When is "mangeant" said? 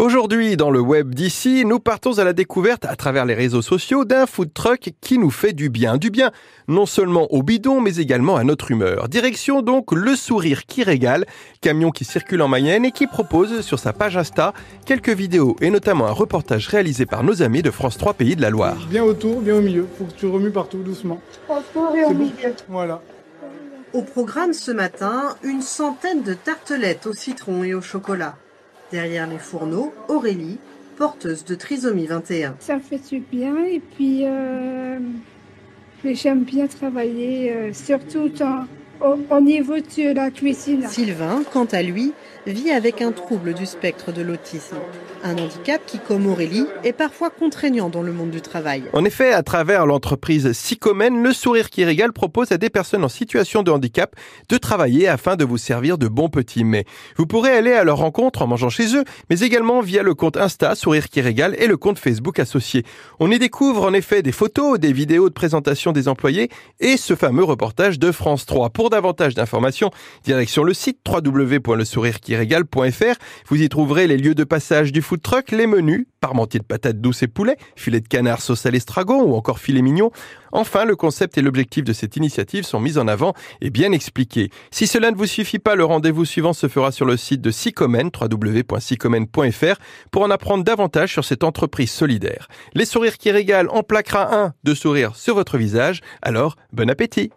58.46-58.70